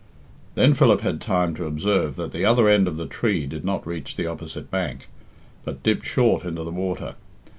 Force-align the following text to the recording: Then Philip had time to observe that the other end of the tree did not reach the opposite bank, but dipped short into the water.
Then 0.55 0.73
Philip 0.73 1.01
had 1.01 1.21
time 1.21 1.53
to 1.53 1.67
observe 1.67 2.15
that 2.15 2.31
the 2.31 2.43
other 2.43 2.67
end 2.67 2.87
of 2.87 2.97
the 2.97 3.05
tree 3.05 3.45
did 3.45 3.63
not 3.63 3.85
reach 3.85 4.15
the 4.15 4.25
opposite 4.25 4.71
bank, 4.71 5.07
but 5.63 5.83
dipped 5.83 6.07
short 6.07 6.43
into 6.43 6.63
the 6.63 6.71
water. 6.71 7.13